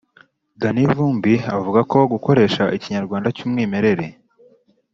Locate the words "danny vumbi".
0.61-1.33